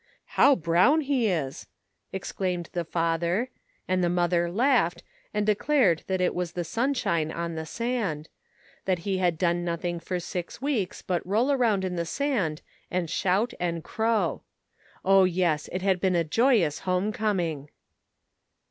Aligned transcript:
"How 0.39 0.55
brown 0.55 1.01
he 1.01 1.29
is," 1.29 1.67
exclaimed 2.11 2.69
the 2.73 2.83
father, 2.83 3.49
and 3.87 4.03
the 4.03 4.09
mother 4.09 4.49
laughed 4.51 5.03
and 5.31 5.45
declared 5.45 6.01
that 6.07 6.19
it 6.19 6.33
was 6.33 6.53
the 6.53 6.63
sunshine 6.63 7.31
on 7.31 7.53
the 7.53 7.67
sand— 7.67 8.27
that 8.85 8.97
he 9.05 9.19
had 9.19 9.37
done 9.37 9.63
nothing 9.63 9.99
for 9.99 10.19
six 10.19 10.59
weeks 10.59 11.03
but 11.03 11.23
roll 11.23 11.51
around 11.51 11.85
in 11.85 11.97
the 11.97 12.05
sand 12.07 12.63
and 12.89 13.11
shout 13.11 13.53
and 13.59 13.83
crow. 13.83 14.41
Oh 15.05 15.25
yes, 15.25 15.69
it 15.71 15.83
had 15.83 16.01
been 16.01 16.15
a 16.15 16.23
joyous 16.23 16.79
home 16.79 17.11
coming. 17.13 17.69